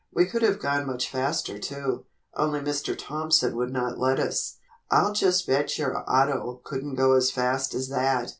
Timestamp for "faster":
1.11-1.59